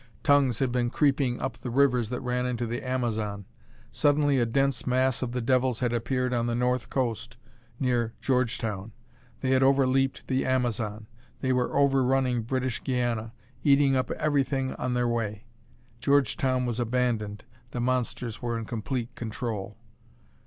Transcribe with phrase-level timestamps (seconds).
[0.23, 3.45] Tongues had been creeping up the rivers that ran into the Amazon.
[3.91, 7.37] Suddenly a dense mass of the devils had appeared on the north coast,
[7.79, 8.93] near Georgetown.
[9.41, 11.05] They had overleaped the Amazon;
[11.41, 13.31] they were overrunning British Guiana,
[13.63, 15.43] eating up everything on their way.
[15.99, 19.77] Georgetown was abandoned; the monsters were in complete control.